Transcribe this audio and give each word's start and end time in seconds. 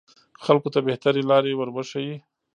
خلکو 0.43 0.69
ته 0.73 0.79
بهترې 0.87 1.21
لارې 1.31 1.51
وروښيي 1.59 2.15